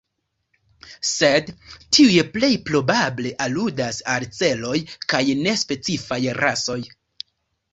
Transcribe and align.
Sed 1.09 1.51
tiuj 1.97 2.15
plej 2.37 2.49
probable 2.69 3.33
aludas 3.47 4.01
al 4.15 4.25
celoj 4.39 4.75
kaj 5.15 5.23
ne 5.45 5.55
specifaj 5.65 6.21
rasoj. 6.41 6.81